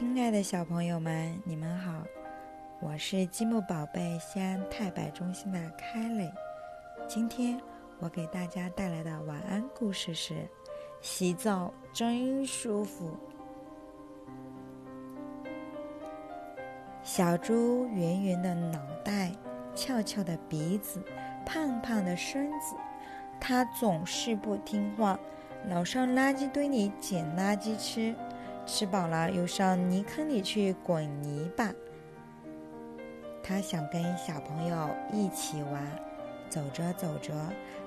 [0.00, 1.92] 亲爱的小朋友们，你们好！
[2.80, 6.32] 我是积木宝贝西安太白中心的开磊。
[7.06, 7.60] 今天
[7.98, 10.48] 我给大家带来的晚安故事是：
[11.02, 13.14] 洗澡真舒服。
[17.02, 19.30] 小猪圆圆的脑袋，
[19.74, 20.98] 翘翘的鼻子，
[21.44, 22.74] 胖胖的身子，
[23.38, 25.20] 它总是不听话，
[25.68, 28.14] 老上垃圾堆里捡垃圾吃。
[28.70, 31.72] 吃饱了，又上泥坑里去滚泥巴。
[33.42, 35.84] 他想跟小朋友一起玩，
[36.48, 37.34] 走着走着，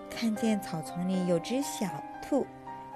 [0.09, 1.87] 看见草丛里有只小
[2.21, 2.45] 兔。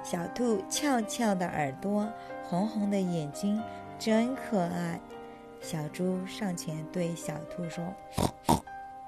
[0.03, 2.05] 小兔翘翘的耳朵，
[2.43, 3.61] 红红的眼睛，
[3.97, 4.99] 真可爱。
[5.61, 7.85] 小猪上前对小兔说：“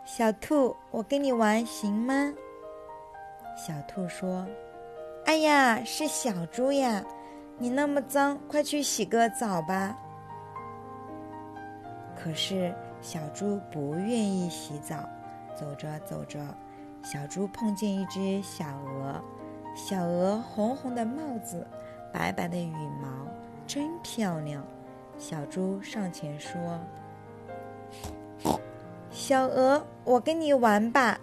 [0.05, 2.33] 小兔，我跟你玩行吗？”
[3.55, 4.47] 小兔说
[5.27, 7.03] ：“哎呀，是小猪呀。”
[7.59, 9.99] 你那么脏，快去洗个澡吧。
[12.15, 15.07] 可是小猪不愿意洗澡。
[15.55, 16.39] 走着走着，
[17.03, 19.21] 小猪碰见一只小鹅。
[19.75, 21.67] 小鹅红红的帽子，
[22.13, 23.09] 白白的羽毛，
[23.67, 24.65] 真漂亮。
[25.17, 26.79] 小猪上前说
[29.11, 31.19] ：“小鹅，我跟你玩吧。”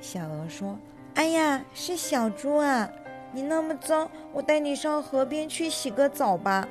[0.00, 0.78] 小鹅说
[1.14, 2.90] ：“哎呀，是小猪啊。”
[3.34, 6.68] 你那么脏，我带你上河边去洗个澡吧。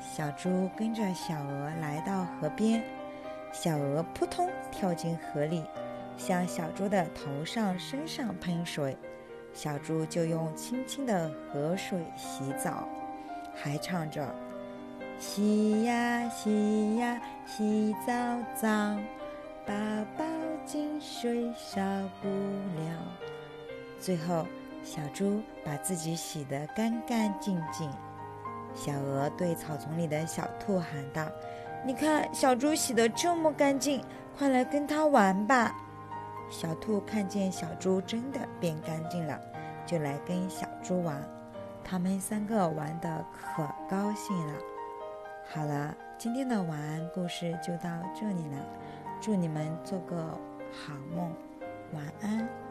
[0.00, 2.80] 小猪跟着小鹅来到河边，
[3.52, 5.64] 小鹅扑通跳进河里，
[6.16, 8.96] 向小猪的头上、身上喷水，
[9.52, 12.88] 小猪就用清清的河水洗澡，
[13.52, 14.32] 还唱着
[15.18, 18.12] ：“洗呀洗呀洗澡
[18.54, 18.68] 澡，
[19.66, 19.74] 宝
[20.16, 20.24] 宝
[20.64, 21.80] 进水少
[22.22, 22.96] 不了。”
[23.98, 24.46] 最后。
[24.82, 27.90] 小猪把自己洗得干干净净。
[28.74, 31.26] 小鹅对草丛里的小兔喊道
[31.84, 34.04] ：“你看，小猪洗得这么干净，
[34.38, 35.74] 快来跟它玩吧！”
[36.48, 39.38] 小兔看见小猪真的变干净了，
[39.84, 41.22] 就来跟小猪玩。
[41.84, 44.54] 他们三个玩得可高兴了。
[45.52, 48.66] 好了，今天的晚安故事就到这里了。
[49.20, 50.16] 祝你们做个
[50.70, 51.32] 好梦，
[51.92, 52.69] 晚安。